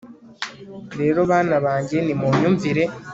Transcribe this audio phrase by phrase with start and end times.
[0.99, 2.83] rero bana banjye nimunyumvire